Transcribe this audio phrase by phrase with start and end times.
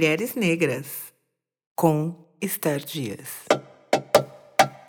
[0.00, 1.12] Mulheres Negras,
[1.76, 3.44] com Esther Dias.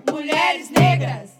[0.09, 1.31] Mulheres Negras!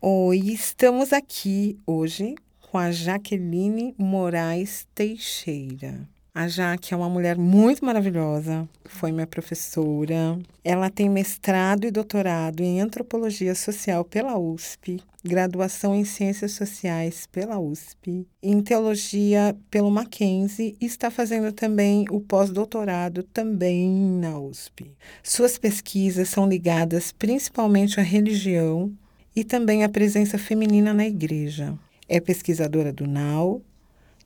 [0.00, 6.08] Oi, estamos aqui hoje com a Jaqueline Moraes Teixeira.
[6.32, 10.38] A Jaque é uma mulher muito maravilhosa, foi minha professora.
[10.62, 17.58] Ela tem mestrado e doutorado em antropologia social pela USP, graduação em ciências sociais pela
[17.58, 24.94] USP, em teologia pelo Mackenzie e está fazendo também o pós-doutorado também na USP.
[25.24, 28.92] Suas pesquisas são ligadas principalmente à religião
[29.34, 31.76] e também à presença feminina na igreja.
[32.08, 33.62] É pesquisadora do NAU,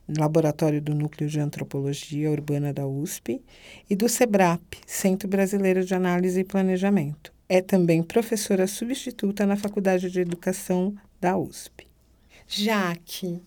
[0.08, 3.40] Laboratório do Núcleo de Antropologia Urbana da USP,
[3.88, 7.32] e do SEBRAP, Centro Brasileiro de Análise e Planejamento.
[7.48, 11.86] É também professora substituta na Faculdade de Educação da USP.
[12.46, 13.40] Jaque,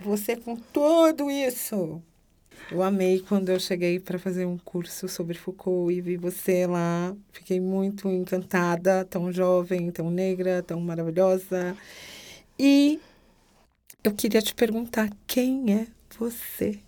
[0.00, 2.02] você com tudo isso,
[2.70, 7.14] eu amei quando eu cheguei para fazer um curso sobre Foucault e vi você lá.
[7.30, 11.76] Fiquei muito encantada, tão jovem, tão negra, tão maravilhosa.
[12.58, 12.98] E
[14.04, 15.86] eu queria te perguntar quem é
[16.18, 16.78] você,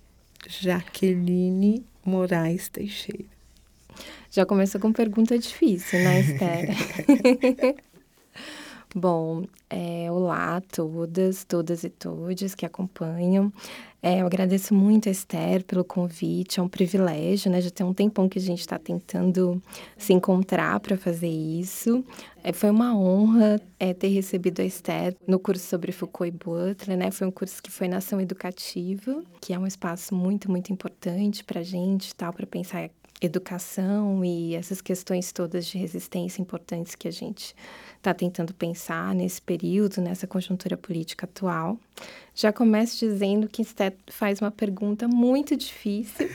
[0.47, 3.25] Jaqueline Moraes Teixeira.
[4.31, 7.77] Já começou com pergunta difícil, né, Esther?
[8.99, 13.53] Bom, é, olá a todas, todas e todos que acompanham.
[14.03, 17.61] É, eu agradeço muito a Esther pelo convite, é um privilégio, né?
[17.61, 19.63] Já tem um tempão que a gente está tentando
[19.99, 22.03] se encontrar para fazer isso.
[22.43, 26.97] É, foi uma honra é, ter recebido a Esther no curso sobre Foucault e Butler,
[26.97, 27.11] né?
[27.11, 31.45] Foi um curso que foi na ação educativa, que é um espaço muito, muito importante
[31.45, 32.89] para a gente, tal, para pensar
[33.21, 37.55] educação e essas questões todas de resistência importantes que a gente
[37.97, 41.79] está tentando pensar nesse período, nessa conjuntura política atual.
[42.35, 46.29] Já começo dizendo que Esté faz uma pergunta muito difícil.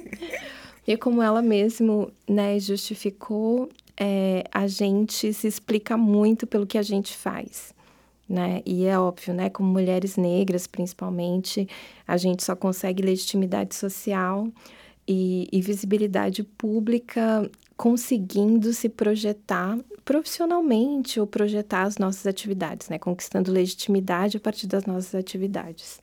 [0.86, 3.68] e como ela mesmo né, justificou,
[3.98, 7.74] é, a gente se explica muito pelo que a gente faz.
[8.28, 8.62] Né?
[8.66, 9.48] E é óbvio, né?
[9.48, 11.66] Como mulheres negras, principalmente,
[12.06, 14.46] a gente só consegue legitimidade social
[15.06, 22.98] e, e visibilidade pública conseguindo se projetar profissionalmente ou projetar as nossas atividades, né?
[22.98, 26.00] Conquistando legitimidade a partir das nossas atividades.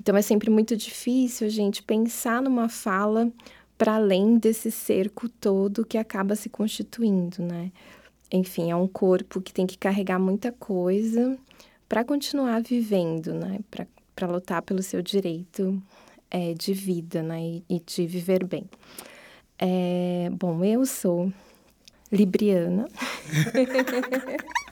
[0.00, 3.30] Então é sempre muito difícil a gente pensar numa fala
[3.78, 7.70] para além desse cerco todo que acaba se constituindo, né?
[8.32, 11.38] Enfim, é um corpo que tem que carregar muita coisa
[11.88, 13.60] para continuar vivendo, né?
[14.12, 15.80] Para lutar pelo seu direito
[16.28, 18.68] é, de vida né, e, e de viver bem.
[19.56, 21.32] É, bom, eu sou
[22.10, 22.86] libriana.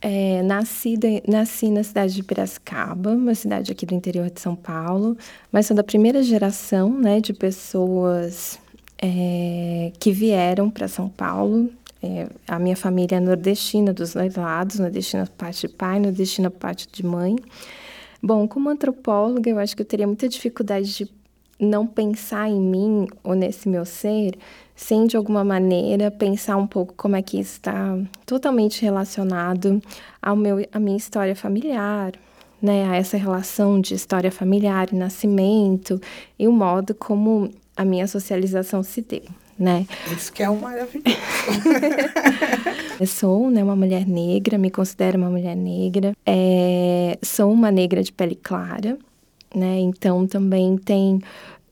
[0.00, 4.56] é, nasci, de, nasci na cidade de Piracicaba, uma cidade aqui do interior de São
[4.56, 5.16] Paulo,
[5.52, 8.58] mas sou da primeira geração né, de pessoas
[9.00, 11.70] é, que vieram para São Paulo.
[12.02, 16.50] É, a minha família é nordestina dos dois lados, nordestina por parte de pai, nordestina
[16.50, 17.36] por parte de mãe.
[18.22, 21.19] Bom, como antropóloga, eu acho que eu teria muita dificuldade de
[21.60, 24.36] não pensar em mim ou nesse meu ser
[24.80, 29.80] sem de alguma maneira pensar um pouco como é que está totalmente relacionado
[30.22, 32.12] ao meu à minha história familiar,
[32.62, 36.00] né, a essa relação de história familiar e nascimento
[36.38, 39.22] e o modo como a minha socialização se deu,
[39.58, 39.86] né?
[40.16, 41.16] Isso que é um maravilhoso.
[42.98, 46.14] Eu sou né, uma mulher negra, me considero uma mulher negra.
[46.26, 48.98] É, sou uma negra de pele clara,
[49.54, 49.78] né?
[49.78, 51.20] Então também tem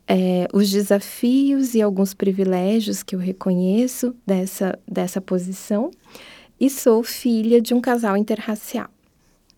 [0.07, 5.91] é, os desafios e alguns privilégios que eu reconheço dessa, dessa posição.
[6.61, 8.89] E sou filha de um casal interracial.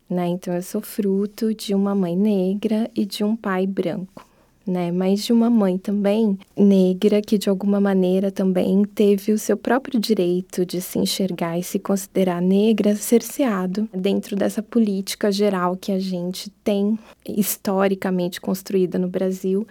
[0.08, 0.26] Né?
[0.26, 4.29] Então, eu sou fruto de uma mãe negra e de um pai branco
[4.66, 4.92] né?
[4.92, 9.98] Mas de uma mãe também negra que de alguma maneira também teve o seu próprio
[9.98, 15.98] direito de se enxergar e se considerar negra cerceado dentro dessa política geral que a
[15.98, 19.66] gente tem historicamente construída no Brasil,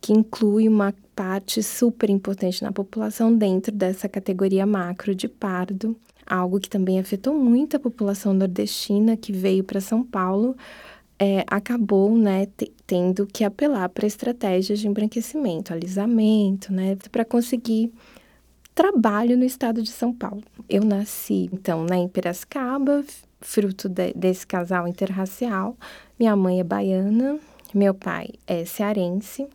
[0.00, 5.96] que inclui uma parte super importante na população dentro dessa categoria macro de pardo,
[6.26, 10.56] algo que também afetou muito a população nordestina que veio para São Paulo
[11.22, 12.48] é, acabou né,
[12.84, 17.92] tendo que apelar para estratégias de embranquecimento, alisamento, né, para conseguir
[18.74, 20.42] trabalho no estado de São Paulo.
[20.68, 23.04] Eu nasci, então, né, em Piracicaba,
[23.40, 25.76] fruto de, desse casal interracial.
[26.18, 27.38] Minha mãe é baiana,
[27.72, 29.46] meu pai é cearense.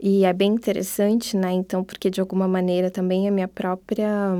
[0.00, 4.36] E é bem interessante, né, então, porque de alguma maneira também a minha própria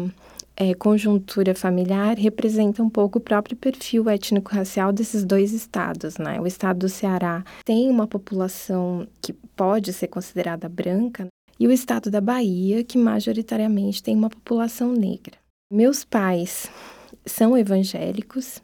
[0.56, 6.40] é, conjuntura familiar representa um pouco o próprio perfil étnico-racial desses dois estados, né?
[6.40, 11.26] O estado do Ceará tem uma população que pode ser considerada branca
[11.60, 15.34] e o estado da Bahia, que majoritariamente tem uma população negra.
[15.70, 16.70] Meus pais
[17.26, 18.62] são evangélicos,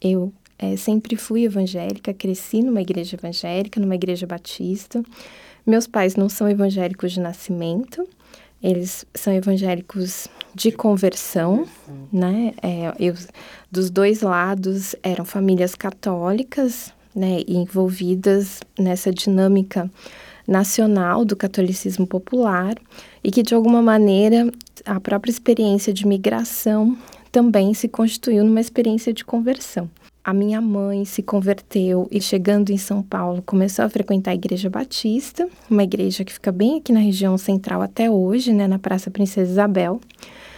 [0.00, 5.02] eu é, sempre fui evangélica, cresci numa igreja evangélica, numa igreja batista.
[5.66, 8.08] Meus pais não são evangélicos de nascimento,
[8.66, 11.68] eles são evangélicos de conversão,
[12.12, 12.52] né?
[12.60, 13.14] É, eu,
[13.70, 17.42] dos dois lados eram famílias católicas, né?
[17.46, 19.88] Envolvidas nessa dinâmica
[20.48, 22.74] nacional do catolicismo popular
[23.22, 24.52] e que de alguma maneira
[24.84, 26.98] a própria experiência de migração
[27.30, 29.88] também se constituiu numa experiência de conversão.
[30.26, 34.68] A minha mãe se converteu e, chegando em São Paulo, começou a frequentar a Igreja
[34.68, 39.08] Batista, uma igreja que fica bem aqui na região central até hoje, né, na Praça
[39.08, 40.00] Princesa Isabel.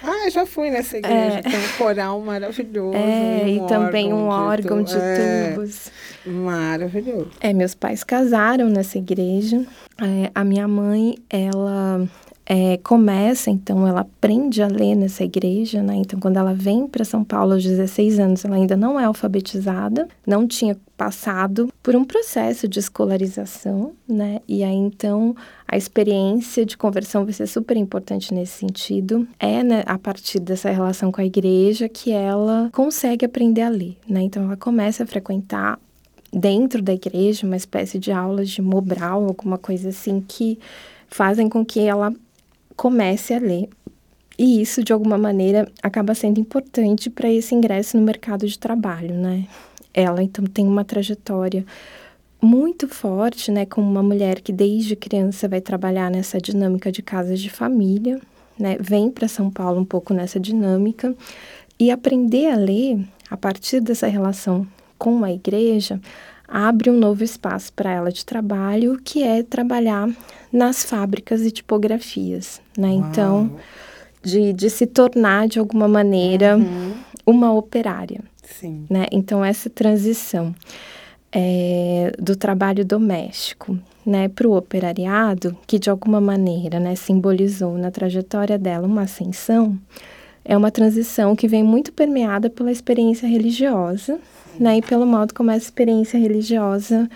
[0.02, 1.40] Ah, já fui nessa igreja.
[1.40, 1.42] É.
[1.42, 2.96] Tem um coral maravilhoso.
[2.96, 5.90] É, e, um e também um órgão de, é, tubos.
[6.24, 7.30] Maravilhoso.
[7.38, 9.66] É, meus pais casaram nessa igreja.
[10.00, 12.08] É, a minha mãe, ela
[12.50, 15.96] é, começa, então, ela aprende a ler nessa igreja, né?
[15.96, 20.08] Então, quando ela vem para São Paulo aos 16 anos, ela ainda não é alfabetizada,
[20.26, 24.40] não tinha passado por um processo de escolarização, né?
[24.48, 25.36] E aí, então,
[25.70, 29.28] a experiência de conversão vai ser super importante nesse sentido.
[29.38, 33.98] É né, a partir dessa relação com a igreja que ela consegue aprender a ler,
[34.08, 34.22] né?
[34.22, 35.78] Então, ela começa a frequentar
[36.32, 40.58] dentro da igreja uma espécie de aulas de Mobral, alguma coisa assim que
[41.08, 42.10] fazem com que ela
[42.78, 43.68] comece a ler.
[44.38, 49.16] E isso, de alguma maneira, acaba sendo importante para esse ingresso no mercado de trabalho,
[49.16, 49.48] né?
[49.92, 51.66] Ela, então, tem uma trajetória
[52.40, 57.40] muito forte, né, como uma mulher que desde criança vai trabalhar nessa dinâmica de casas
[57.40, 58.20] de família,
[58.56, 61.16] né, vem para São Paulo um pouco nessa dinâmica
[61.80, 64.64] e aprender a ler a partir dessa relação
[64.96, 66.00] com a igreja
[66.48, 70.08] abre um novo espaço para ela de trabalho, que é trabalhar
[70.50, 72.88] nas fábricas e tipografias, né?
[72.88, 72.98] Uau.
[72.98, 73.56] Então,
[74.22, 76.94] de, de se tornar de alguma maneira uhum.
[77.26, 78.20] uma operária.
[78.42, 78.86] Sim.
[78.88, 79.06] Né?
[79.12, 80.54] Então, essa transição
[81.30, 87.90] é, do trabalho doméstico né, para o operariado, que de alguma maneira né, simbolizou na
[87.90, 89.78] trajetória dela uma ascensão,
[90.48, 94.18] é uma transição que vem muito permeada pela experiência religiosa
[94.58, 97.08] né, e pelo modo como essa experiência religiosa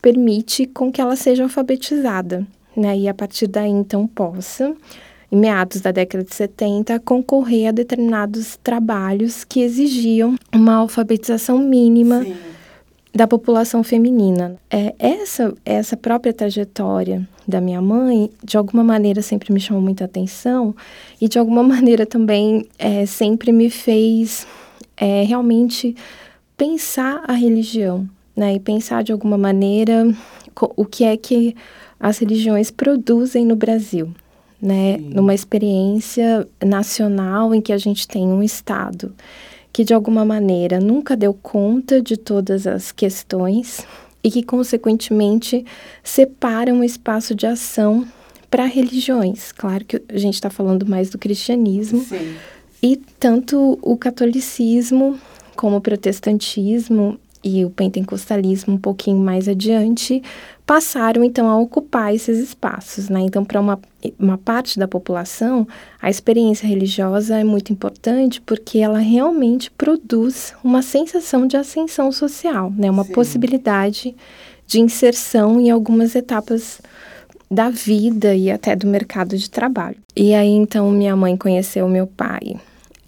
[0.00, 2.46] permite com que ela seja alfabetizada,
[2.76, 4.74] né, e a partir daí então possa,
[5.30, 12.22] em meados da década de 70, concorrer a determinados trabalhos que exigiam uma alfabetização mínima
[12.22, 12.36] Sim.
[13.14, 14.56] Da população feminina.
[14.70, 20.04] É, essa, essa própria trajetória da minha mãe, de alguma maneira, sempre me chamou muita
[20.04, 20.74] atenção
[21.20, 24.46] e, de alguma maneira, também é, sempre me fez
[24.96, 25.96] é, realmente
[26.56, 28.54] pensar a religião, né?
[28.54, 30.12] E pensar, de alguma maneira,
[30.76, 31.54] o que é que
[31.98, 34.12] as religiões produzem no Brasil,
[34.60, 34.98] né?
[34.98, 35.10] Sim.
[35.14, 39.14] Numa experiência nacional em que a gente tem um Estado
[39.78, 43.86] que, de alguma maneira, nunca deu conta de todas as questões
[44.24, 45.64] e que, consequentemente,
[46.02, 48.04] separa um espaço de ação
[48.50, 49.52] para religiões.
[49.52, 52.00] Claro que a gente está falando mais do cristianismo.
[52.00, 52.34] Sim.
[52.82, 55.16] E tanto o catolicismo
[55.54, 60.20] como o protestantismo e o pentecostalismo um pouquinho mais adiante,
[60.68, 63.08] passaram então a ocupar esses espaços.
[63.08, 63.20] Né?
[63.20, 63.80] Então, para uma,
[64.18, 65.66] uma parte da população,
[65.98, 72.70] a experiência religiosa é muito importante porque ela realmente produz uma sensação de ascensão social,
[72.76, 72.90] né?
[72.90, 73.12] uma Sim.
[73.12, 74.14] possibilidade
[74.66, 76.82] de inserção em algumas etapas
[77.50, 79.96] da vida e até do mercado de trabalho.
[80.14, 82.56] E aí, então, minha mãe conheceu meu pai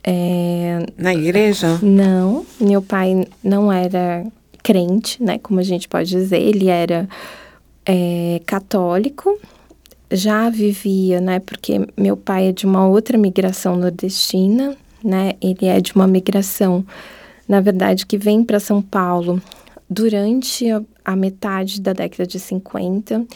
[0.03, 1.79] é, Na igreja?
[1.83, 4.25] Não, meu pai não era
[4.63, 5.39] crente, né?
[5.39, 7.07] Como a gente pode dizer, ele era
[7.93, 9.37] é, católico,
[10.13, 11.41] já vivia, né?
[11.41, 15.33] Porque meu pai é de uma outra migração nordestina, né?
[15.41, 16.87] Ele é de uma migração,
[17.49, 19.43] na verdade, que vem para São Paulo
[19.89, 23.27] durante a, a metade da década de 50,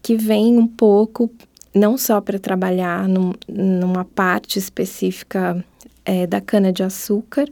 [0.00, 1.28] que vem um pouco
[1.74, 5.64] não só para trabalhar num, numa parte específica
[6.04, 7.46] é, da cana-de-açúcar,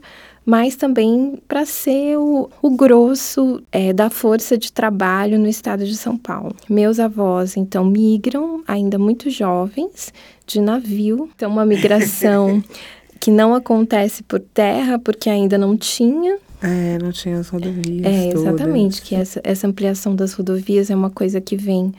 [0.45, 5.95] mas também para ser o, o grosso é, da força de trabalho no estado de
[5.95, 6.55] São Paulo.
[6.69, 10.13] Meus avós, então, migram ainda muito jovens,
[10.45, 12.61] de navio, então, uma migração
[13.19, 18.05] que não acontece por terra, porque ainda não tinha É, não tinha as rodovias.
[18.05, 19.09] É, exatamente, todas.
[19.09, 21.93] que essa, essa ampliação das rodovias é uma coisa que vem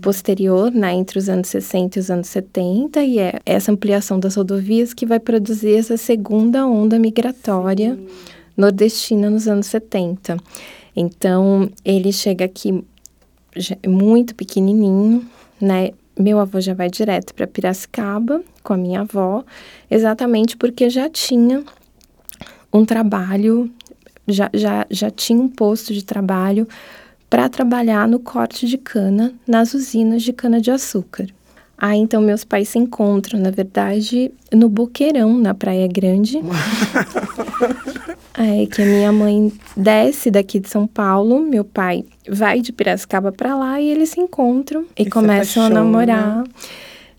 [0.00, 4.36] posterior, né, entre os anos 60 e os anos 70, e é essa ampliação das
[4.36, 7.98] rodovias que vai produzir essa segunda onda migratória
[8.56, 10.36] nordestina nos anos 70.
[10.94, 12.84] Então, ele chega aqui
[13.84, 15.24] muito pequenininho,
[15.60, 15.90] né?
[16.16, 19.44] Meu avô já vai direto para Piracicaba com a minha avó,
[19.90, 21.64] exatamente porque já tinha
[22.72, 23.70] um trabalho,
[24.26, 26.66] já, já, já tinha um posto de trabalho
[27.28, 31.26] para trabalhar no corte de cana nas usinas de cana-de-açúcar.
[31.76, 36.38] Aí então meus pais se encontram, na verdade, no Boqueirão, na Praia Grande.
[38.36, 43.30] É que a minha mãe desce daqui de São Paulo, meu pai vai de Piracicaba
[43.30, 46.42] para lá e eles se encontram e, E começam a namorar.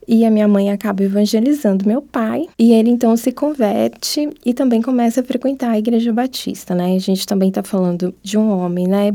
[0.08, 4.82] E a minha mãe acaba evangelizando meu pai, e ele então se converte e também
[4.82, 6.96] começa a frequentar a igreja batista, né?
[6.96, 9.12] A gente também está falando de um homem, né,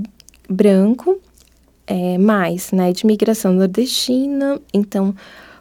[0.49, 1.20] branco,
[1.87, 5.14] é, mais, né, de migração nordestina, então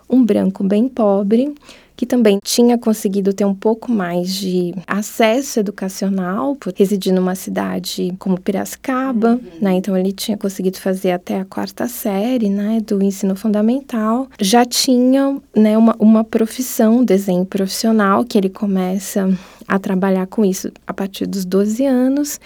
[0.09, 1.53] um branco bem pobre,
[1.99, 8.15] que também tinha conseguido ter um pouco mais de acesso educacional, por residir numa cidade
[8.17, 9.73] como Piracicaba, né?
[9.73, 14.29] Então ele tinha conseguido fazer até a quarta série, né, do ensino fundamental.
[14.39, 19.29] Já tinha, né, uma, uma profissão, desenho profissional, que ele começa
[19.67, 22.39] a trabalhar com isso a partir dos 12 anos,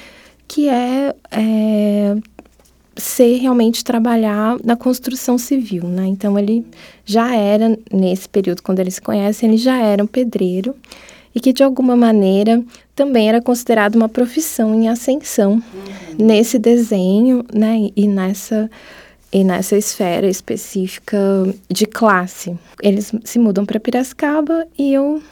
[0.47, 2.15] que é, é
[2.95, 6.05] ser realmente trabalhar na construção civil, né?
[6.07, 6.65] Então ele
[7.05, 10.75] já era nesse período quando eles se conhecem, ele já era um pedreiro
[11.35, 12.63] e que de alguma maneira
[12.95, 15.61] também era considerado uma profissão em ascensão
[16.17, 17.89] nesse desenho, né?
[17.95, 18.69] E nessa
[19.31, 21.17] e nessa esfera específica
[21.67, 22.55] de classe.
[22.83, 25.23] Eles se mudam para Piracicaba e eu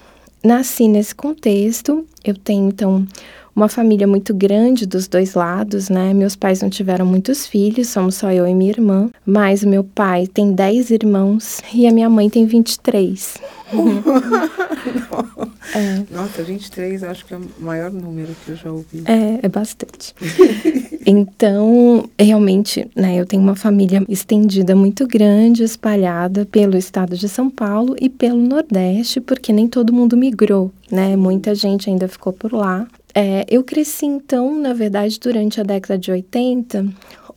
[0.44, 2.04] nasci nesse contexto.
[2.24, 3.06] Eu tenho então
[3.56, 6.14] uma família muito grande dos dois lados, né?
[6.14, 9.10] Meus pais não tiveram muitos filhos, somos só eu e minha irmã.
[9.26, 13.38] Mas meu pai tem 10 irmãos e a minha mãe tem 23.
[15.74, 19.04] é, Nossa, 23 acho que é o maior número que eu já ouvi.
[19.06, 20.14] é, é bastante.
[21.06, 27.50] Então, realmente, né, eu tenho uma família estendida muito grande, espalhada pelo estado de São
[27.50, 31.16] Paulo e pelo Nordeste, porque nem todo mundo migrou, né?
[31.16, 32.88] Muita gente ainda ficou por lá.
[33.14, 36.86] É, eu cresci, então, na verdade, durante a década de 80,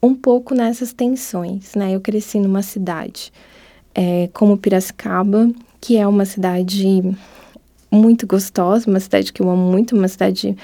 [0.02, 1.95] um pouco nessas tensões, né?
[1.95, 3.33] Eu cresci numa cidade
[3.95, 5.50] é, como Piracicaba,
[5.81, 7.02] que é uma cidade
[7.90, 10.57] muito gostosa, uma cidade que eu amo muito, uma cidade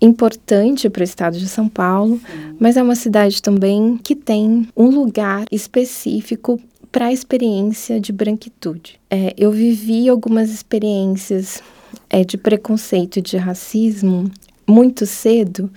[0.00, 2.20] importante para o estado de São Paulo,
[2.58, 9.00] mas é uma cidade também que tem um lugar específico para a experiência de branquitude.
[9.08, 11.62] É, eu vivi algumas experiências
[12.12, 14.30] é, de preconceito e de racismo
[14.68, 15.70] muito cedo,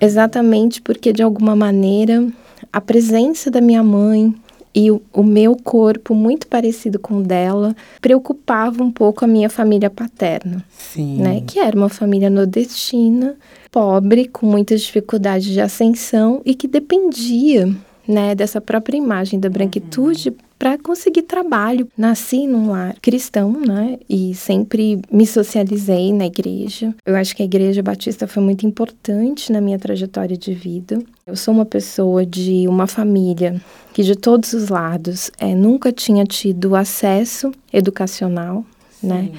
[0.00, 2.28] exatamente porque de alguma maneira
[2.72, 4.32] a presença da minha mãe
[4.72, 9.50] e o, o meu corpo muito parecido com o dela preocupava um pouco a minha
[9.50, 11.16] família paterna Sim.
[11.16, 11.42] né?
[11.44, 13.34] Que era uma família nordestina,
[13.72, 17.68] pobre, com muitas dificuldades de ascensão e que dependia,
[18.06, 21.88] né, dessa própria imagem da branquitude para conseguir trabalho.
[21.96, 26.94] Nasci num lar cristão, né, e sempre me socializei na igreja.
[27.06, 31.02] Eu acho que a igreja batista foi muito importante na minha trajetória de vida.
[31.26, 33.58] Eu sou uma pessoa de uma família
[33.94, 38.62] que de todos os lados é, nunca tinha tido acesso educacional,
[39.02, 39.30] né?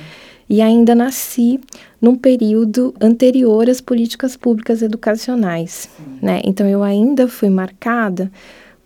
[0.49, 1.61] E ainda nasci
[2.01, 5.87] num período anterior às políticas públicas educacionais,
[6.19, 6.41] né?
[6.43, 8.31] Então eu ainda fui marcada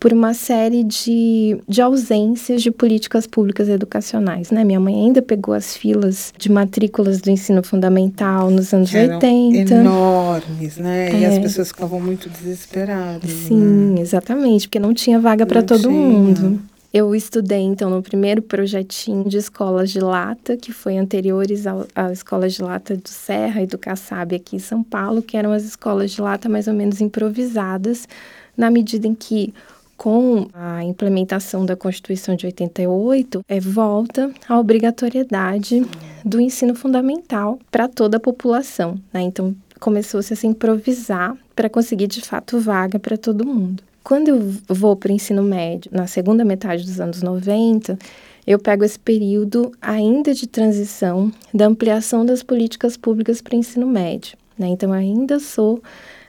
[0.05, 4.63] por uma série de, de ausências de políticas públicas educacionais, né?
[4.63, 9.15] Minha mãe ainda pegou as filas de matrículas do ensino fundamental nos anos Que eram
[9.15, 9.74] 80.
[9.74, 11.09] enormes, né?
[11.12, 11.39] E as É.
[11.39, 13.24] pessoas ficavam muito desesperadas.
[13.24, 13.29] né?
[13.47, 15.91] Sim, exatamente, porque não tinha vaga para todo tinha.
[15.91, 16.62] mundo.
[16.93, 21.63] Eu estudei, então, no primeiro projetinho de escolas de lata, que foi anteriores
[21.95, 25.51] às escolas de lata do Serra e do Kassab aqui em São Paulo, que eram
[25.51, 28.07] as escolas de lata mais ou menos improvisadas,
[28.55, 29.53] na medida em que,
[29.98, 35.86] com a implementação da Constituição de 88, é, volta a obrigatoriedade
[36.24, 39.00] do ensino fundamental para toda a população.
[39.14, 39.22] Né?
[39.22, 43.84] Então, começou-se a se improvisar para conseguir, de fato, vaga para todo mundo.
[44.04, 47.98] Quando eu vou para o ensino médio, na segunda metade dos anos 90,
[48.46, 53.88] eu pego esse período ainda de transição da ampliação das políticas públicas para o ensino
[53.88, 54.38] médio.
[54.58, 54.68] Né?
[54.68, 55.82] Então, ainda sou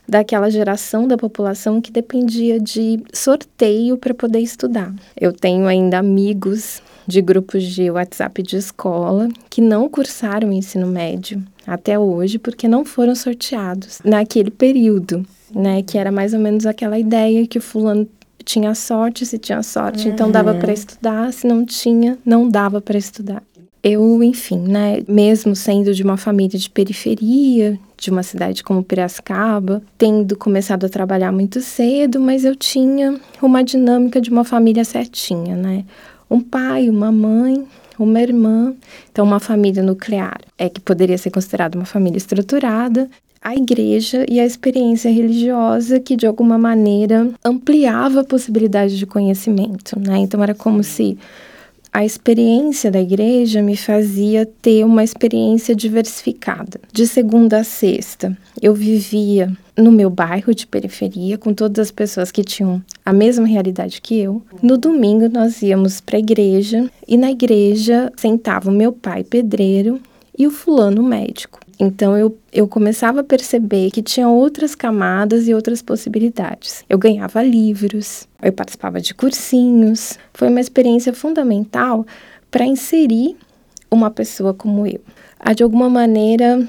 [0.09, 4.95] daquela geração da população que dependia de sorteio para poder estudar.
[5.19, 10.87] Eu tenho ainda amigos de grupos de WhatsApp de escola que não cursaram o ensino
[10.87, 15.83] médio, até hoje, porque não foram sorteados naquele período, né?
[15.83, 18.09] Que era mais ou menos aquela ideia que o fulano
[18.45, 20.15] tinha sorte, se tinha sorte, uhum.
[20.15, 23.43] então dava para estudar, se não tinha, não dava para estudar.
[23.89, 29.81] Eu, enfim, né, mesmo sendo de uma família de periferia, de uma cidade como Piracicaba,
[29.97, 35.55] tendo começado a trabalhar muito cedo, mas eu tinha uma dinâmica de uma família certinha,
[35.55, 35.85] né?
[36.29, 37.65] Um pai, uma mãe,
[37.97, 38.75] uma irmã,
[39.13, 43.09] então uma família nuclear, é que poderia ser considerada uma família estruturada,
[43.41, 49.97] a igreja e a experiência religiosa que de alguma maneira ampliava a possibilidade de conhecimento,
[49.97, 50.19] né?
[50.19, 51.17] Então era como se
[51.97, 56.79] a experiência da igreja me fazia ter uma experiência diversificada.
[56.93, 62.31] De segunda a sexta, eu vivia no meu bairro de periferia com todas as pessoas
[62.31, 64.43] que tinham a mesma realidade que eu.
[64.63, 69.99] No domingo, nós íamos para a igreja e na igreja sentava o meu pai pedreiro
[70.39, 71.61] e o fulano médico.
[71.79, 76.85] Então eu, eu começava a perceber que tinha outras camadas e outras possibilidades.
[76.89, 80.19] Eu ganhava livros, eu participava de cursinhos.
[80.33, 82.07] Foi uma experiência fundamental
[82.51, 83.37] para inserir
[83.91, 85.01] uma pessoa como eu.
[85.39, 86.67] A de alguma maneira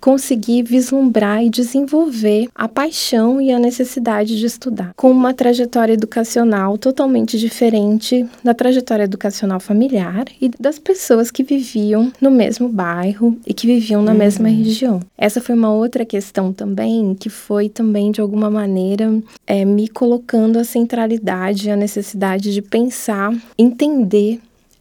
[0.00, 6.78] conseguir vislumbrar e desenvolver a paixão e a necessidade de estudar, com uma trajetória educacional
[6.78, 13.52] totalmente diferente da trajetória educacional familiar e das pessoas que viviam no mesmo bairro e
[13.52, 14.18] que viviam na uhum.
[14.18, 15.00] mesma região.
[15.16, 19.12] Essa foi uma outra questão também que foi também de alguma maneira
[19.46, 24.40] é, me colocando a centralidade, a necessidade de pensar, entender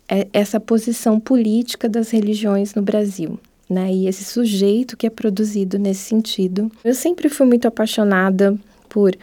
[0.09, 3.91] é, essa posição política das religiões no Brasil né?
[3.91, 6.71] E esse sujeito que é produzido nesse sentido.
[6.83, 8.57] Eu sempre fui muito apaixonada
[8.87, 9.15] por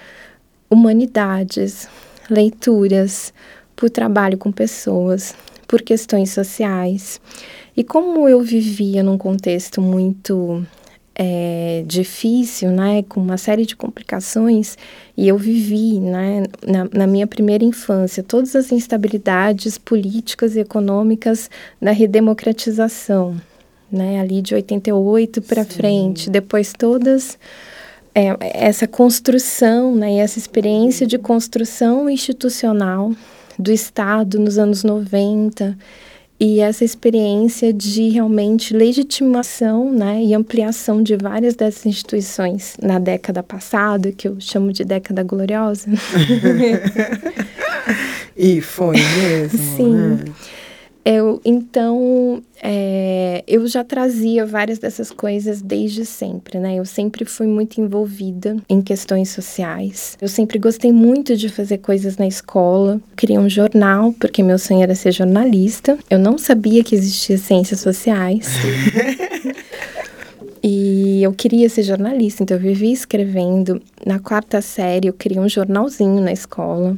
[0.68, 1.88] humanidades,
[2.28, 3.32] leituras,
[3.74, 5.34] por trabalho com pessoas,
[5.66, 7.20] por questões sociais.
[7.76, 10.64] E como eu vivia num contexto muito
[11.14, 14.76] é, difícil, né, com uma série de complicações,
[15.16, 21.48] e eu vivi, né, na, na, minha primeira infância, todas as instabilidades políticas e econômicas
[21.80, 23.36] da redemocratização,
[23.94, 24.20] né?
[24.20, 27.38] Ali de 88 para frente, depois todas
[28.14, 30.14] é, essa construção, né?
[30.14, 33.12] E essa experiência de construção institucional
[33.58, 35.76] do Estado nos anos 90
[36.38, 43.42] e essa experiência de realmente legitimação né, e ampliação de várias dessas instituições na década
[43.42, 45.88] passada, que eu chamo de década gloriosa.
[48.36, 49.76] e foi mesmo.
[49.76, 49.94] Sim.
[49.94, 50.24] Né?
[51.04, 56.76] Eu, então, é, eu já trazia várias dessas coisas desde sempre, né?
[56.76, 60.16] Eu sempre fui muito envolvida em questões sociais.
[60.18, 63.00] Eu sempre gostei muito de fazer coisas na escola.
[63.14, 65.98] Criei um jornal, porque meu sonho era ser jornalista.
[66.08, 68.48] Eu não sabia que existia ciências sociais.
[70.66, 73.82] E eu queria ser jornalista, então eu vivia escrevendo.
[74.06, 76.96] Na quarta série, eu criei um jornalzinho na escola.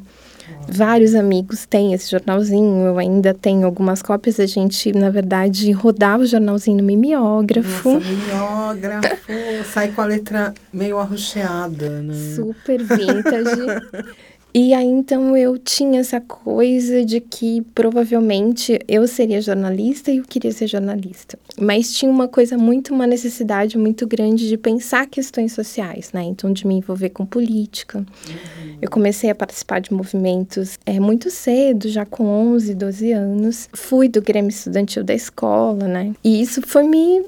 [0.69, 4.41] Vários amigos têm esse jornalzinho, eu ainda tenho algumas cópias.
[4.41, 7.95] A gente, na verdade, rodava o jornalzinho no mimeógrafo.
[7.95, 9.33] Nossa, mimeógrafo,
[9.73, 12.15] sai com a letra meio arroxeada, né?
[12.35, 14.17] Super vintage.
[14.59, 20.25] E aí então eu tinha essa coisa de que provavelmente eu seria jornalista e eu
[20.25, 21.38] queria ser jornalista.
[21.61, 26.23] Mas tinha uma coisa muito, uma necessidade muito grande de pensar questões sociais, né?
[26.23, 27.99] Então de me envolver com política.
[27.99, 28.79] Uhum.
[28.81, 33.69] Eu comecei a participar de movimentos é, muito cedo, já com 11, 12 anos.
[33.75, 36.14] Fui do Grêmio Estudantil da escola, né?
[36.25, 37.23] E isso foi me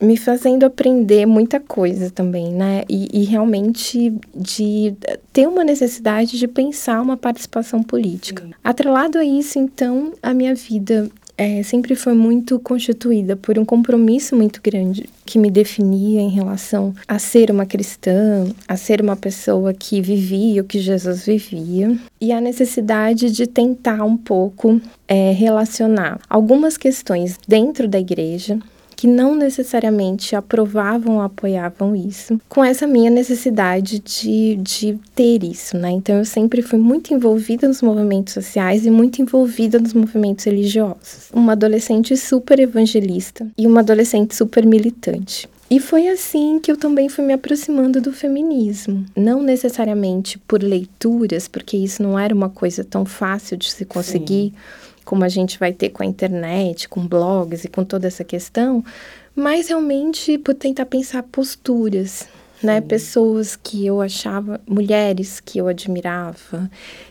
[0.00, 2.84] me fazendo aprender muita coisa também, né?
[2.88, 4.94] E, e, realmente de
[5.32, 8.44] ter uma necessidade de pensar uma participação política.
[8.44, 8.52] Sim.
[8.62, 14.34] Atrelado a isso, então, a minha vida é, sempre foi muito constituída por um compromisso
[14.34, 19.74] muito grande que me definia em relação a ser uma cristã, a ser uma pessoa
[19.74, 26.20] que vivia o que Jesus vivia, e a necessidade de tentar um pouco é, relacionar
[26.28, 28.58] algumas questões dentro da igreja
[28.96, 35.76] que não necessariamente aprovavam ou apoiavam isso, com essa minha necessidade de, de ter isso,
[35.76, 35.90] né?
[35.90, 41.28] Então eu sempre fui muito envolvida nos movimentos sociais e muito envolvida nos movimentos religiosos.
[41.32, 45.46] Uma adolescente super evangelista e uma adolescente super militante.
[45.68, 49.04] E foi assim que eu também fui me aproximando do feminismo.
[49.16, 54.52] Não necessariamente por leituras, porque isso não era uma coisa tão fácil de se conseguir.
[54.54, 58.24] Sim como a gente vai ter com a internet, com blogs e com toda essa
[58.24, 58.84] questão,
[59.34, 62.28] mas realmente por tentar pensar posturas,
[62.62, 62.80] né?
[62.80, 66.68] Pessoas que eu achava, mulheres que eu admirava,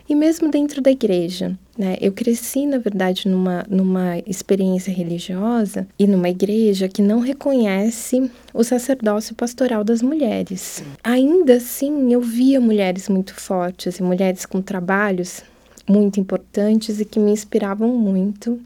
[0.09, 1.57] e mesmo dentro da igreja.
[1.77, 1.97] Né?
[2.01, 8.63] Eu cresci, na verdade, numa, numa experiência religiosa e numa igreja que não reconhece o
[8.63, 10.83] sacerdócio pastoral das mulheres.
[11.03, 15.43] Ainda assim, eu via mulheres muito fortes e mulheres com trabalhos
[15.87, 18.59] muito importantes e que me inspiravam muito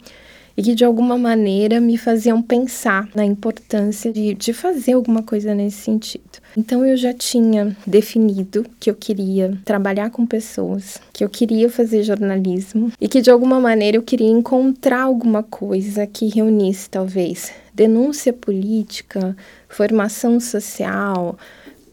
[0.60, 5.56] e que de alguma maneira me faziam pensar na importância de, de fazer alguma coisa
[5.56, 6.40] nesse sentido.
[6.58, 12.04] Então eu já tinha definido que eu queria trabalhar com pessoas, que eu queria fazer
[12.04, 18.34] jornalismo e que de alguma maneira eu queria encontrar alguma coisa que reunisse talvez denúncia
[18.34, 19.38] política,
[19.70, 21.38] formação social,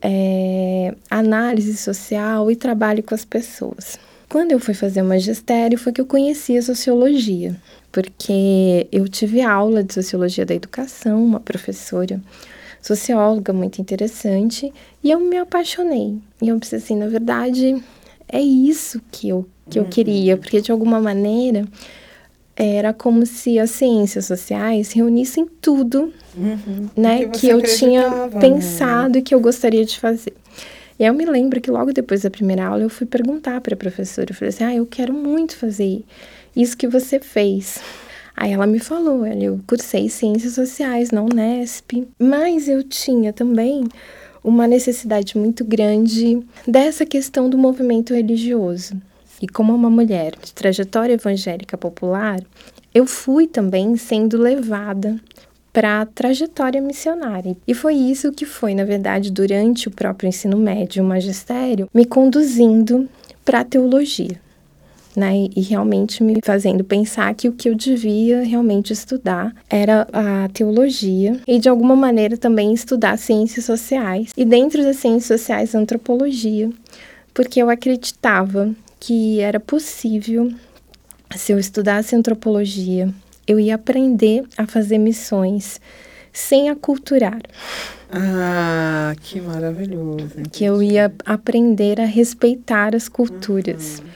[0.03, 3.97] é, análise social e trabalho com as pessoas.
[4.29, 7.57] Quando eu fui fazer o magistério, foi que eu conheci a sociologia
[7.97, 12.21] porque eu tive aula de sociologia da educação, uma professora
[12.83, 14.71] socióloga muito interessante,
[15.03, 16.19] e eu me apaixonei.
[16.43, 17.83] E eu pensei assim, na verdade,
[18.29, 19.89] é isso que eu, que eu uhum.
[19.89, 21.67] queria, porque de alguma maneira
[22.55, 26.91] era como se as ciências sociais reunissem tudo, uhum.
[26.95, 28.41] né, que, que eu tinha né?
[28.41, 30.35] pensado e que eu gostaria de fazer.
[30.99, 33.75] E aí eu me lembro que logo depois da primeira aula eu fui perguntar para
[33.75, 36.05] a professora, eu falei assim: "Ah, eu quero muito fazer
[36.55, 37.79] isso que você fez.
[38.37, 43.85] Aí ela me falou, eu cursei Ciências Sociais na Unesp, mas eu tinha também
[44.45, 48.95] uma necessidade muito grande dessa questão do movimento religioso.
[49.41, 52.39] E como uma mulher de trajetória evangélica popular,
[52.95, 55.19] eu fui também sendo levada
[55.77, 57.55] para a trajetória missionária.
[57.69, 62.07] E foi isso que foi, na verdade, durante o próprio ensino médio, o magistério, me
[62.07, 63.07] conduzindo
[63.45, 64.41] para a teologia
[65.15, 65.49] né?
[65.57, 71.41] E realmente me fazendo pensar que o que eu devia realmente estudar era a teologia
[71.49, 76.69] e de alguma maneira também estudar ciências sociais e dentro das ciências sociais antropologia,
[77.33, 80.53] porque eu acreditava que era possível
[81.35, 83.09] se eu estudasse antropologia,
[83.47, 85.81] eu ia aprender a fazer missões
[86.33, 87.41] sem aculturar.
[88.11, 90.43] Ah, que maravilhoso.
[90.53, 93.99] Que eu ia aprender a respeitar as culturas.
[93.99, 94.07] Uhum.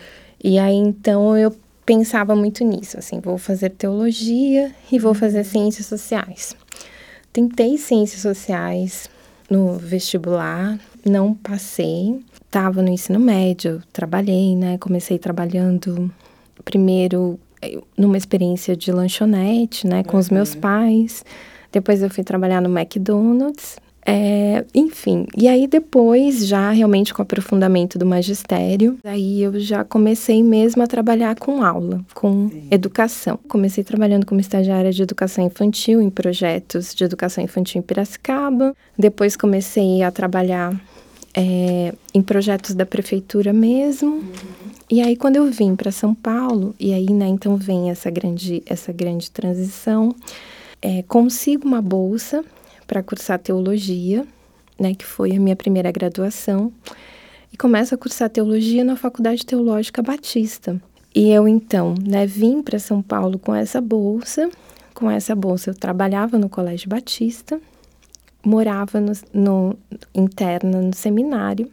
[0.45, 5.87] E aí então eu pensava muito nisso, assim, vou fazer teologia e vou fazer ciências
[5.87, 6.55] sociais.
[7.33, 9.09] Tentei ciências sociais
[9.49, 12.21] no vestibular, não passei.
[12.47, 14.77] Estava no ensino médio, trabalhei, né?
[14.79, 16.11] Comecei trabalhando
[16.65, 17.39] primeiro
[17.97, 21.25] numa experiência de lanchonete, né, com os meus pais.
[21.73, 27.23] Depois eu fui trabalhar no McDonald's é, enfim, e aí depois, já realmente com o
[27.23, 32.69] aprofundamento do magistério, aí eu já comecei mesmo a trabalhar com aula, com Sim.
[32.71, 33.39] educação.
[33.47, 38.75] Comecei trabalhando como estagiária de educação infantil em projetos de educação infantil em Piracicaba.
[38.99, 40.75] Depois comecei a trabalhar
[41.35, 44.17] é, em projetos da prefeitura mesmo.
[44.17, 44.70] Uhum.
[44.91, 48.61] E aí quando eu vim para São Paulo, e aí né, então vem essa grande,
[48.67, 50.13] essa grande transição,
[50.83, 52.45] é, consigo uma bolsa
[52.89, 54.27] para cursar teologia,
[54.77, 56.73] né, que foi a minha primeira graduação,
[57.53, 60.83] e começo a cursar teologia na Faculdade Teológica Batista.
[61.15, 64.51] E eu então, né, vim para São Paulo com essa bolsa.
[64.93, 67.61] Com essa bolsa eu trabalhava no Colégio Batista,
[68.45, 69.79] morava no, no
[70.15, 71.71] interna no seminário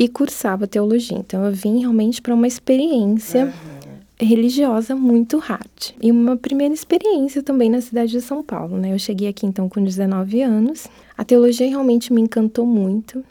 [0.00, 1.18] e cursava teologia.
[1.18, 3.80] Então eu vim realmente para uma experiência uhum
[4.22, 5.94] religiosa muito hard.
[6.00, 8.92] E uma primeira experiência também na cidade de São Paulo, né?
[8.92, 10.86] Eu cheguei aqui então com 19 anos.
[11.16, 13.24] A teologia realmente me encantou muito.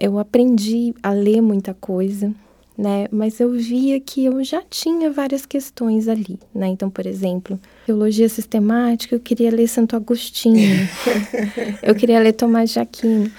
[0.00, 2.32] Eu aprendi a ler muita coisa,
[2.78, 3.08] né?
[3.10, 6.68] Mas eu via que eu já tinha várias questões ali, né?
[6.68, 10.88] Então, por exemplo, teologia sistemática, eu queria ler Santo Agostinho.
[11.82, 13.30] eu queria ler Tomás de Aquino.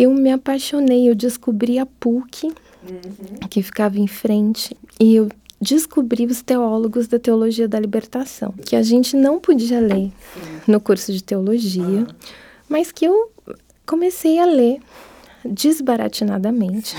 [0.00, 3.48] Eu me apaixonei, eu descobri a PUC, uhum.
[3.50, 5.28] que ficava em frente, e eu
[5.60, 10.10] descobri os teólogos da teologia da libertação, que a gente não podia ler
[10.66, 12.06] no curso de teologia,
[12.66, 13.30] mas que eu
[13.84, 14.80] comecei a ler
[15.44, 16.96] desbaratinadamente.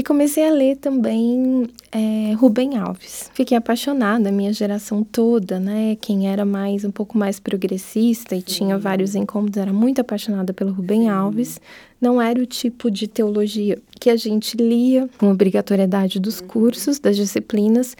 [0.00, 3.30] E comecei a ler também é, Rubem Alves.
[3.34, 5.94] Fiquei apaixonada, a minha geração toda, né?
[6.00, 10.72] Quem era mais um pouco mais progressista e tinha vários encontros, era muito apaixonada pelo
[10.72, 11.60] Rubem Alves.
[12.00, 17.14] Não era o tipo de teologia que a gente lia com obrigatoriedade dos cursos, das
[17.14, 17.94] disciplinas,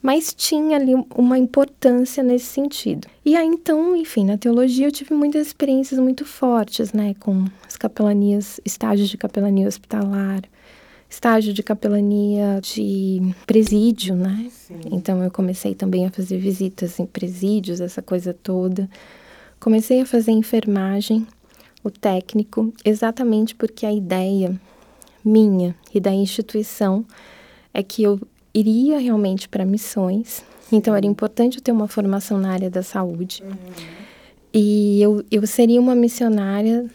[0.00, 3.06] mas tinha ali uma importância nesse sentido.
[3.26, 7.76] E aí então, enfim, na teologia eu tive muitas experiências muito fortes, né, com as
[7.76, 10.40] capelanias, estágios de capelania hospitalar,
[11.12, 14.50] estágio de capelania de presídio, né?
[14.50, 14.80] Sim.
[14.90, 18.88] Então eu comecei também a fazer visitas em presídios, essa coisa toda.
[19.60, 21.26] Comecei a fazer enfermagem,
[21.84, 24.58] o técnico, exatamente porque a ideia
[25.22, 27.04] minha e da instituição
[27.74, 28.18] é que eu
[28.54, 33.42] iria realmente para missões, então era importante eu ter uma formação na área da saúde.
[33.42, 33.52] Uhum.
[34.54, 36.86] E eu, eu seria uma missionária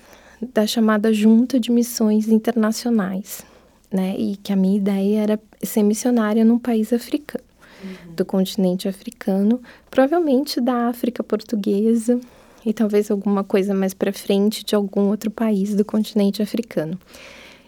[0.54, 3.46] da chamada Junta de Missões Internacionais,
[3.92, 4.16] né?
[4.18, 7.44] E que a minha ideia era ser missionária num país africano,
[7.84, 8.14] uhum.
[8.16, 12.20] do continente africano, provavelmente da África portuguesa
[12.66, 17.00] e talvez alguma coisa mais para frente de algum outro país do continente africano.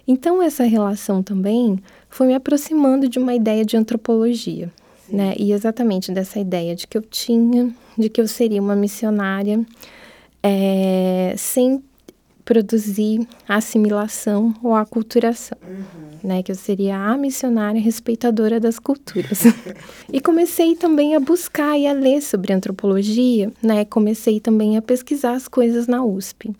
[0.08, 1.80] Então essa relação também
[2.10, 4.72] foi me aproximando de uma ideia de antropologia,
[5.08, 5.16] Sim.
[5.16, 5.36] né?
[5.38, 9.64] E exatamente dessa ideia de que eu tinha, de que eu seria uma missionária
[10.42, 11.84] é, sem
[12.50, 16.18] produzir a assimilação ou a aculturação, uhum.
[16.24, 16.42] né?
[16.42, 19.44] Que eu seria a missionária respeitadora das culturas.
[20.12, 23.86] e comecei também a buscar e a ler sobre antropologia, né?
[23.86, 26.52] Comecei também a pesquisar as coisas na USP.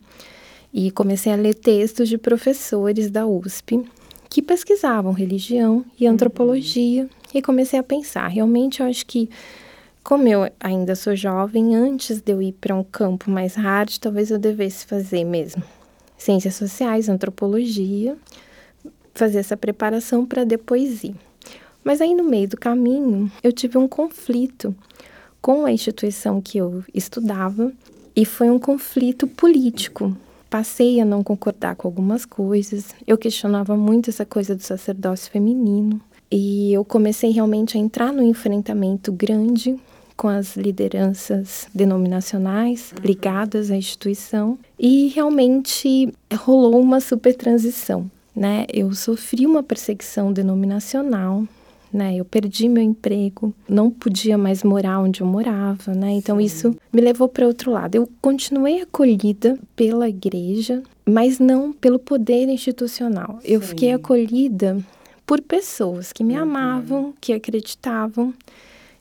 [0.72, 3.82] E comecei a ler textos de professores da USP
[4.28, 6.12] que pesquisavam religião e uhum.
[6.12, 7.08] antropologia uhum.
[7.34, 9.28] e comecei a pensar, realmente eu acho que
[10.04, 14.30] como eu ainda sou jovem, antes de eu ir para um campo mais hard, talvez
[14.30, 15.64] eu devesse fazer mesmo
[16.20, 18.16] ciências sociais, antropologia,
[19.14, 21.14] fazer essa preparação para depois ir.
[21.82, 24.74] Mas aí no meio do caminho, eu tive um conflito
[25.40, 27.72] com a instituição que eu estudava
[28.14, 30.14] e foi um conflito político.
[30.50, 36.00] Passei a não concordar com algumas coisas, eu questionava muito essa coisa do sacerdócio feminino
[36.30, 39.80] e eu comecei realmente a entrar no enfrentamento grande
[40.20, 48.66] com as lideranças denominacionais ligadas à instituição e realmente rolou uma super transição, né?
[48.70, 51.44] Eu sofri uma perseguição denominacional,
[51.90, 52.16] né?
[52.16, 56.10] Eu perdi meu emprego, não podia mais morar onde eu morava, né?
[56.10, 56.44] Então Sim.
[56.44, 57.94] isso me levou para outro lado.
[57.94, 63.38] Eu continuei acolhida pela igreja, mas não pelo poder institucional.
[63.40, 63.54] Sim.
[63.54, 64.84] Eu fiquei acolhida
[65.24, 66.42] por pessoas que me uhum.
[66.42, 68.34] amavam, que acreditavam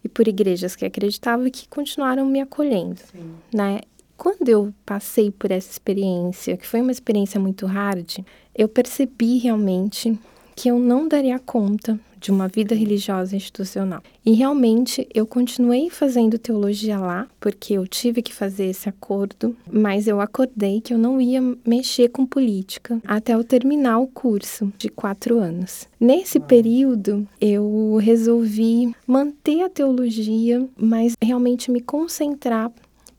[0.04, 3.34] e por igrejas que acreditavam que continuaram me acolhendo, Sim.
[3.54, 3.82] né?
[4.18, 8.18] Quando eu passei por essa experiência, que foi uma experiência muito hard,
[8.54, 10.20] eu percebi realmente
[10.56, 14.02] que eu não daria conta de uma vida religiosa institucional.
[14.26, 20.08] E realmente eu continuei fazendo teologia lá, porque eu tive que fazer esse acordo, mas
[20.08, 24.90] eu acordei que eu não ia mexer com política até eu terminar o curso de
[24.90, 25.88] quatro anos.
[26.00, 32.72] Nesse período, eu resolvi manter a teologia, mas realmente me concentrar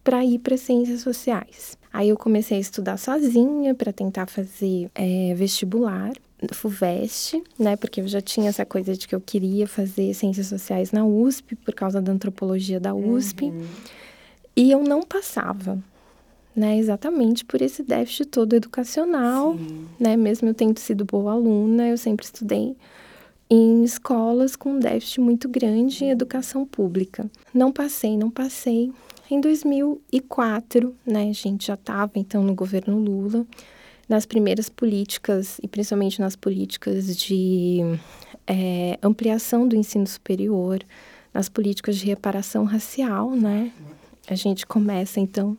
[0.03, 1.79] para ir para ciências sociais.
[1.93, 6.13] Aí eu comecei a estudar sozinha para tentar fazer é, vestibular.
[6.53, 7.76] FUVEST, né?
[7.76, 11.55] Porque eu já tinha essa coisa de que eu queria fazer ciências sociais na USP,
[11.57, 13.46] por causa da antropologia da USP.
[13.46, 13.66] Uhum.
[14.57, 15.79] E eu não passava,
[16.55, 16.79] né?
[16.79, 19.87] Exatamente por esse déficit todo educacional, Sim.
[19.98, 20.16] né?
[20.16, 22.76] Mesmo eu tendo sido boa aluna, eu sempre estudei
[23.48, 27.29] em escolas com um déficit muito grande em educação pública.
[27.53, 28.92] Não passei, não passei.
[29.29, 33.46] Em 2004, né, a gente já estava então no governo Lula
[34.11, 37.79] nas primeiras políticas, e principalmente nas políticas de
[38.44, 40.81] é, ampliação do ensino superior,
[41.33, 43.70] nas políticas de reparação racial, né?
[44.27, 45.57] A gente começa, então,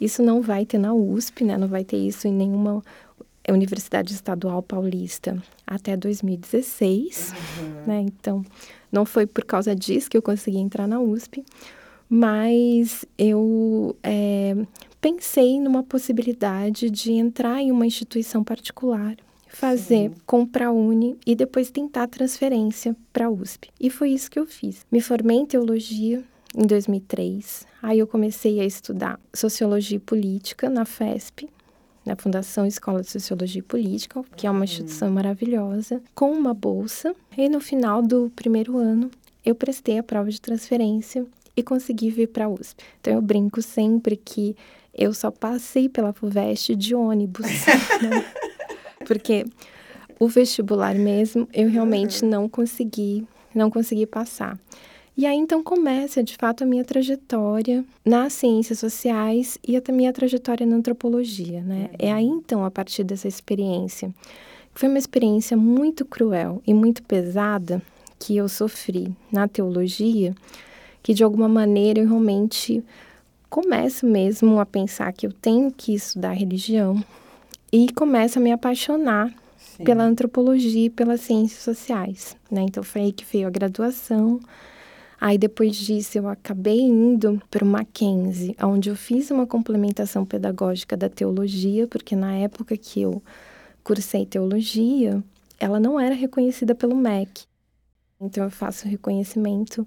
[0.00, 1.58] isso não vai ter na USP, né?
[1.58, 2.80] Não vai ter isso em nenhuma
[3.48, 7.82] Universidade Estadual Paulista até 2016, uhum.
[7.88, 8.00] né?
[8.02, 8.44] Então,
[8.92, 11.44] não foi por causa disso que eu consegui entrar na USP,
[12.08, 14.54] mas eu é,
[15.00, 19.16] pensei numa possibilidade de entrar em uma instituição particular,
[19.48, 20.14] fazer, Sim.
[20.26, 23.70] comprar a Uni e depois tentar transferência para a USP.
[23.80, 24.84] E foi isso que eu fiz.
[24.90, 26.22] Me formei em teologia
[26.54, 27.66] em 2003.
[27.82, 31.48] Aí eu comecei a estudar sociologia e política na FESP,
[32.04, 37.14] na Fundação Escola de Sociologia e Política, que é uma instituição maravilhosa, com uma bolsa.
[37.36, 39.10] E no final do primeiro ano,
[39.44, 42.82] eu prestei a prova de transferência e consegui vir para a USP.
[43.00, 44.56] Então eu brinco sempre que
[44.94, 47.46] eu só passei pela FUVEST de ônibus,
[48.02, 48.24] né?
[49.06, 49.44] Porque
[50.18, 54.58] o vestibular mesmo, eu realmente não consegui, não consegui passar.
[55.16, 60.12] E aí então começa, de fato, a minha trajetória nas ciências sociais e a minha
[60.12, 61.90] trajetória na antropologia, né?
[61.98, 64.14] É aí então, a partir dessa experiência,
[64.72, 67.82] foi uma experiência muito cruel e muito pesada
[68.18, 70.34] que eu sofri na teologia,
[71.02, 72.84] que de alguma maneira eu realmente
[73.50, 77.04] começo mesmo a pensar que eu tenho que estudar religião
[77.72, 79.82] e começo a me apaixonar Sim.
[79.82, 82.62] pela antropologia e pelas ciências sociais, né?
[82.62, 84.38] Então foi aí que veio a graduação.
[85.20, 90.96] Aí depois disso eu acabei indo para o Mackenzie, onde eu fiz uma complementação pedagógica
[90.96, 93.20] da teologia, porque na época que eu
[93.82, 95.22] cursei teologia,
[95.58, 97.42] ela não era reconhecida pelo MEC.
[98.20, 99.86] Então eu faço reconhecimento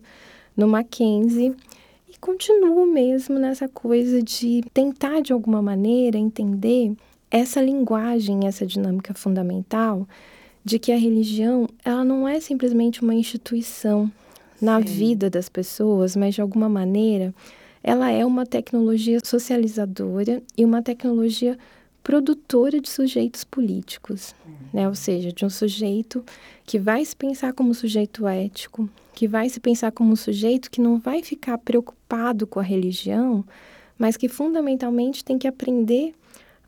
[0.55, 1.55] no Mackenzie
[2.13, 6.93] e continuo mesmo nessa coisa de tentar de alguma maneira entender
[7.31, 10.07] essa linguagem, essa dinâmica fundamental
[10.63, 14.11] de que a religião, ela não é simplesmente uma instituição
[14.61, 14.85] na Sim.
[14.85, 17.33] vida das pessoas, mas de alguma maneira
[17.83, 21.57] ela é uma tecnologia socializadora e uma tecnologia
[22.03, 24.35] produtora de sujeitos políticos,
[24.73, 24.87] né?
[24.87, 26.23] Ou seja, de um sujeito
[26.65, 30.81] que vai se pensar como sujeito ético, que vai se pensar como um sujeito que
[30.81, 33.43] não vai ficar preocupado com a religião,
[33.97, 36.13] mas que fundamentalmente tem que aprender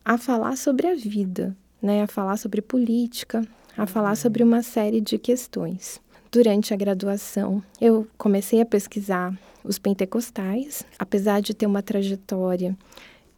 [0.04, 2.02] a falar sobre a vida, né?
[2.02, 3.46] A falar sobre política,
[3.76, 6.00] a falar sobre uma série de questões.
[6.32, 12.76] Durante a graduação, eu comecei a pesquisar os pentecostais, apesar de ter uma trajetória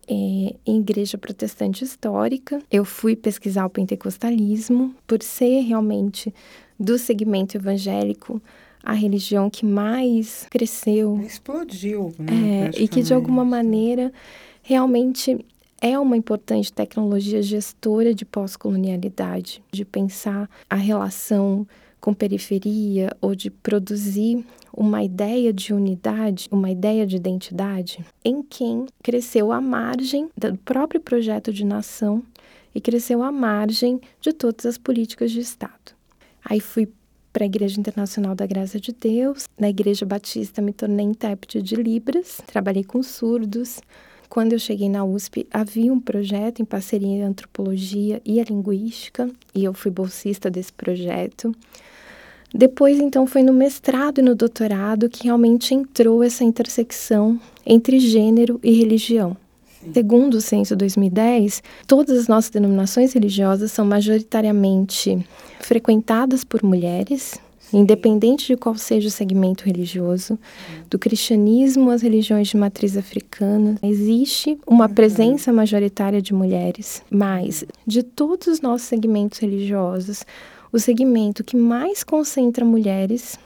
[0.08, 2.60] é, em igreja protestante histórica.
[2.70, 6.34] Eu fui pesquisar o pentecostalismo por ser realmente
[6.78, 8.40] do segmento evangélico
[8.82, 11.20] a religião que mais cresceu.
[11.20, 12.70] Explodiu, né?
[12.74, 14.12] É, e que de alguma maneira
[14.62, 15.44] realmente
[15.80, 21.66] é uma importante tecnologia gestora de pós-colonialidade, de pensar a relação
[22.00, 28.86] com periferia ou de produzir uma ideia de unidade, uma ideia de identidade em quem
[29.02, 32.22] cresceu à margem do próprio projeto de nação
[32.74, 35.96] e cresceu à margem de todas as políticas de Estado.
[36.44, 36.88] Aí fui
[37.32, 41.76] para a Igreja Internacional da Graça de Deus, na Igreja Batista me tornei intérprete de
[41.76, 43.80] Libras, trabalhei com surdos.
[44.28, 49.30] Quando eu cheguei na USP, havia um projeto em parceria a antropologia e a linguística,
[49.54, 51.54] e eu fui bolsista desse projeto.
[52.54, 58.60] Depois, então, foi no mestrado e no doutorado que realmente entrou essa intersecção entre gênero
[58.62, 59.36] e religião.
[59.92, 65.24] Segundo o censo 2010, todas as nossas denominações religiosas são majoritariamente
[65.60, 67.38] frequentadas por mulheres,
[67.72, 70.38] independente de qual seja o segmento religioso,
[70.88, 74.94] do cristianismo às religiões de matriz africana, existe uma uhum.
[74.94, 80.24] presença majoritária de mulheres, mas de todos os nossos segmentos religiosos,
[80.72, 83.38] o segmento que mais concentra mulheres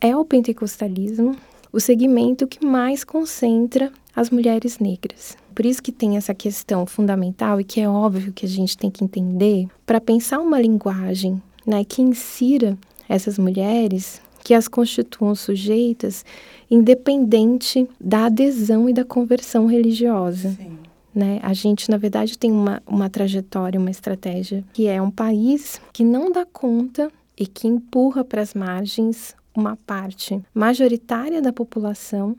[0.00, 1.36] é o pentecostalismo,
[1.72, 5.36] o segmento que mais concentra as mulheres negras.
[5.54, 8.90] Por isso que tem essa questão fundamental e que é óbvio que a gente tem
[8.90, 16.24] que entender para pensar uma linguagem né, que insira essas mulheres, que as constituam sujeitas,
[16.70, 20.50] independente da adesão e da conversão religiosa.
[20.50, 20.78] Sim.
[21.14, 21.40] Né?
[21.42, 26.04] A gente, na verdade, tem uma, uma trajetória, uma estratégia, que é um país que
[26.04, 32.36] não dá conta e que empurra para as margens uma parte majoritária da população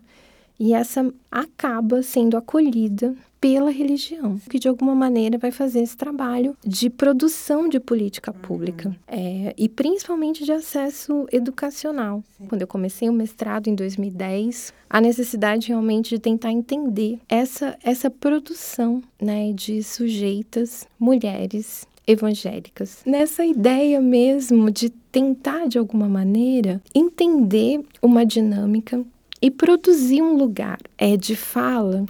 [0.59, 6.55] e essa acaba sendo acolhida pela religião, que de alguma maneira vai fazer esse trabalho
[6.65, 12.23] de produção de política pública é, e principalmente de acesso educacional.
[12.37, 12.47] Sim.
[12.47, 18.09] Quando eu comecei o mestrado em 2010, a necessidade realmente de tentar entender essa, essa
[18.09, 23.01] produção né, de sujeitas, mulheres evangélicas.
[23.05, 29.03] Nessa ideia mesmo de tentar, de alguma maneira, entender uma dinâmica
[29.41, 32.05] e produzir um lugar é de fala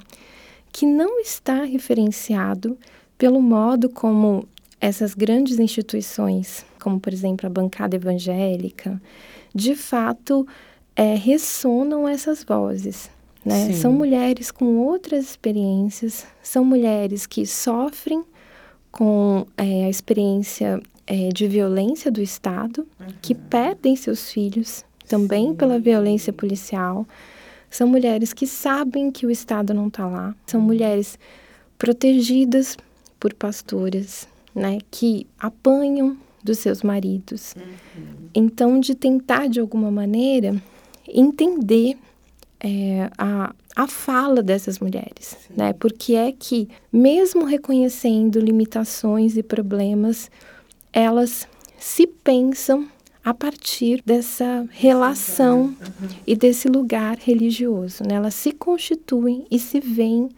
[0.79, 2.77] que não está referenciado
[3.17, 4.47] pelo modo como
[4.79, 9.01] essas grandes instituições, como por exemplo a bancada evangélica,
[9.53, 10.47] de fato
[10.95, 13.11] é, ressonam essas vozes.
[13.43, 13.73] Né?
[13.73, 18.23] São mulheres com outras experiências, são mulheres que sofrem
[18.89, 23.07] com é, a experiência é, de violência do Estado, uhum.
[23.21, 25.55] que perdem seus filhos também Sim.
[25.55, 27.05] pela violência policial,
[27.69, 31.17] são mulheres que sabem que o Estado não está lá, são mulheres
[31.77, 32.77] protegidas
[33.19, 37.53] por pastoras, né, que apanham dos seus maridos.
[37.55, 38.29] Uhum.
[38.33, 40.61] Então, de tentar de alguma maneira
[41.07, 41.97] entender
[42.59, 45.53] é, a, a fala dessas mulheres, Sim.
[45.55, 45.73] né?
[45.73, 50.29] Porque é que, mesmo reconhecendo limitações e problemas,
[50.91, 52.87] elas se pensam
[53.23, 56.09] a partir dessa relação uhum.
[56.25, 58.03] e desse lugar religioso.
[58.03, 58.15] Né?
[58.15, 60.29] Elas se constituem e se veem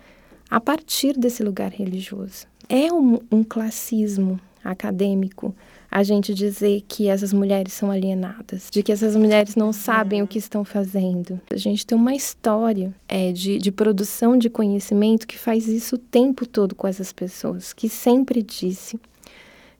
[0.50, 2.46] a partir desse lugar religioso.
[2.68, 5.56] É um, um classismo acadêmico
[5.92, 10.28] a gente dizer que essas mulheres são alienadas, de que essas mulheres não sabem o
[10.28, 11.40] que estão fazendo.
[11.52, 15.98] A gente tem uma história é, de, de produção de conhecimento que faz isso o
[15.98, 18.98] tempo todo com essas pessoas, que sempre disse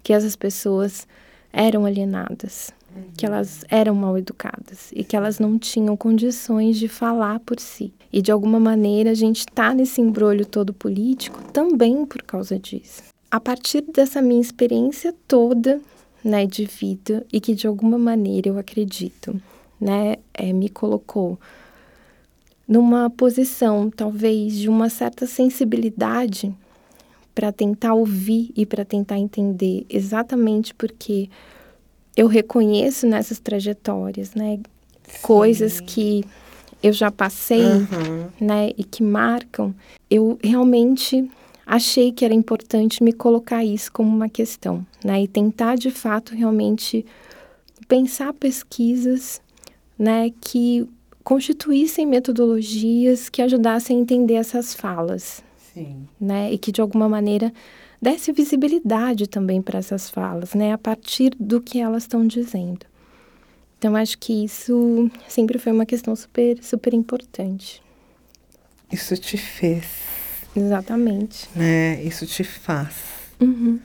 [0.04, 1.08] que essas pessoas
[1.54, 2.72] eram alienadas,
[3.18, 7.94] que elas eram mal educadas e que elas não tinham condições de falar por si.
[8.12, 13.04] E de alguma maneira a gente está nesse embrulho todo político também por causa disso.
[13.30, 15.80] A partir dessa minha experiência toda,
[16.24, 19.42] né, de vida e que de alguma maneira eu acredito
[19.82, 21.40] né, é, me colocou
[22.68, 26.54] numa posição, talvez, de uma certa sensibilidade
[27.34, 31.30] para tentar ouvir e para tentar entender exatamente porque
[32.16, 34.60] eu reconheço nessas trajetórias, né,
[35.08, 35.20] Sim.
[35.22, 36.24] coisas que
[36.84, 38.28] eu já passei, uhum.
[38.40, 39.74] né, e que marcam,
[40.10, 41.30] eu realmente
[41.66, 46.34] achei que era importante me colocar isso como uma questão, né, e tentar de fato
[46.36, 47.06] realmente
[47.88, 49.42] pensar pesquisas,
[49.98, 50.88] né, que
[51.24, 55.44] constituíssem metodologias que ajudassem a entender essas falas,
[55.74, 56.08] Sim.
[56.20, 57.54] né, e que de alguma maneira
[58.02, 62.86] desse visibilidade também para essas falas, né, a partir do que elas estão dizendo.
[63.78, 67.82] Então, acho que isso sempre foi uma questão super, super importante.
[68.92, 69.86] Isso te fez.
[70.56, 71.50] Exatamente.
[71.56, 72.02] Né?
[72.04, 72.94] Isso te faz.
[73.40, 73.80] Uhum.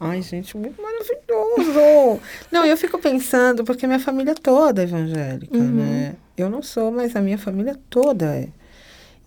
[0.00, 2.20] Ai, gente, muito maravilhoso!
[2.50, 5.70] não, eu fico pensando, porque minha família toda é evangélica, uhum.
[5.70, 6.16] né?
[6.36, 8.48] Eu não sou, mas a minha família toda é.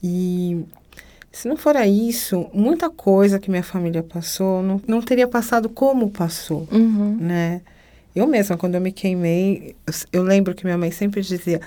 [0.02, 0.66] E
[1.36, 6.10] se não fora isso, muita coisa que minha família passou não, não teria passado como
[6.10, 7.18] passou, uhum.
[7.20, 7.60] né?
[8.16, 11.60] Eu mesma, quando eu me queimei, eu, eu lembro que minha mãe sempre dizia: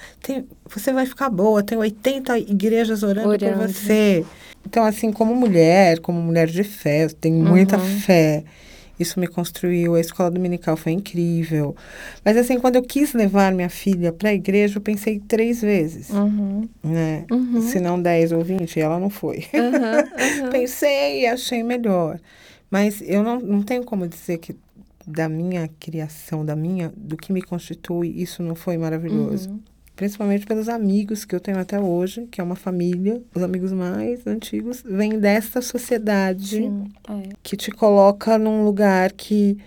[0.67, 4.25] você vai ficar boa, tem 80 igrejas orando, orando, por você.
[4.67, 8.01] Então, assim, como mulher, como mulher de fé, eu tenho muita uhum.
[8.01, 8.45] fé.
[8.99, 9.95] Isso me construiu.
[9.95, 11.77] A escola dominical foi incrível.
[12.25, 16.11] Mas, assim, quando eu quis levar minha filha para a igreja, eu pensei três vezes.
[16.11, 16.69] Uhum.
[16.83, 17.25] Né?
[17.31, 17.61] Uhum.
[17.63, 19.45] Se não dez ou vinte, e ela não foi.
[20.51, 22.19] pensei e achei melhor.
[22.71, 24.57] Mas eu não, não tenho como dizer que
[25.07, 29.59] da minha criação, da minha, do que me constitui, isso não foi maravilhoso.
[29.99, 34.25] Principalmente pelos amigos que eu tenho até hoje, que é uma família, os amigos mais
[34.29, 37.31] antigos, vêm desta sociedade Sim, é.
[37.43, 39.59] que te coloca num lugar que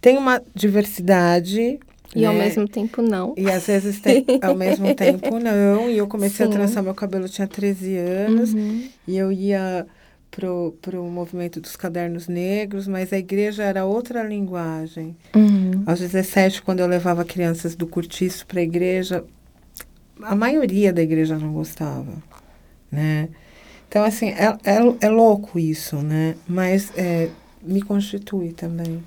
[0.00, 1.80] tem uma diversidade,
[2.14, 2.26] e né?
[2.28, 3.34] ao mesmo tempo não.
[3.36, 5.90] E às vezes tem, ao mesmo tempo não.
[5.90, 6.52] E eu comecei Sim.
[6.52, 8.54] a trançar meu cabelo, eu tinha 13 anos.
[8.54, 8.88] Uhum.
[9.08, 9.88] E eu ia
[10.30, 15.16] pro, pro movimento dos cadernos negros, mas a igreja era outra linguagem.
[15.34, 15.82] Uhum.
[15.84, 19.24] Aos 17, quando eu levava crianças do curtiço para a igreja,
[20.22, 22.12] a maioria da igreja não gostava,
[22.90, 23.28] né?
[23.88, 26.36] Então, assim, é, é, é louco isso, né?
[26.46, 27.30] Mas é,
[27.62, 29.02] me constitui também.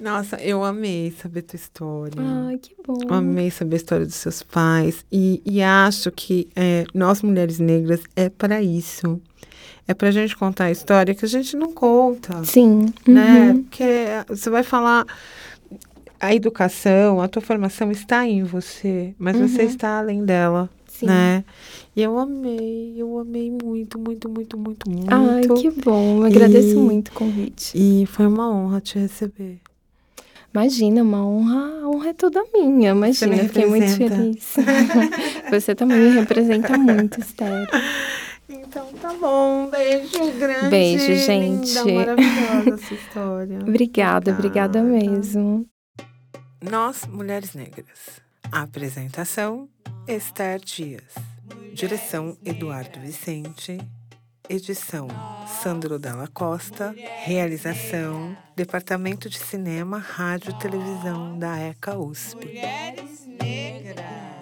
[0.00, 2.20] Nossa, eu amei saber tua história.
[2.20, 2.98] Ai, que bom.
[3.08, 5.04] Amei saber a história dos seus pais.
[5.10, 9.20] E, e acho que é, nós, mulheres negras, é para isso
[9.86, 12.42] é para a gente contar a história que a gente não conta.
[12.44, 12.86] Sim.
[13.06, 13.50] Né?
[13.50, 13.62] Uhum.
[13.64, 15.06] Porque você vai falar.
[16.20, 19.48] A educação, a tua formação está em você, mas uhum.
[19.48, 20.70] você está além dela.
[20.88, 21.06] Sim.
[21.06, 21.44] Né?
[21.96, 25.12] E eu amei, eu amei muito, muito, muito, muito, muito.
[25.12, 26.18] Ai, que bom.
[26.18, 27.72] Eu agradeço e, muito o convite.
[27.74, 29.58] E foi uma honra te receber.
[30.54, 32.92] Imagina, uma honra, a honra é toda minha.
[32.92, 34.54] Imagina, fiquei muito feliz.
[35.50, 37.68] Você também me representa muito, Esther.
[38.48, 39.68] Então tá bom.
[39.68, 40.68] Beijo grande.
[40.68, 41.76] Beijo, gente.
[41.76, 43.58] Linda, maravilhosa essa história.
[43.62, 45.66] obrigada, obrigada mesmo.
[46.70, 48.22] Nós, Mulheres Negras.
[48.50, 49.68] Apresentação:
[50.08, 51.14] Esther Dias.
[51.74, 53.78] Direção: Eduardo Vicente.
[54.48, 55.06] Edição:
[55.62, 56.94] Sandro Dalla Costa.
[57.22, 62.46] Realização: Departamento de Cinema, Rádio e Televisão da ECA USP.
[62.46, 64.33] Mulheres Negras.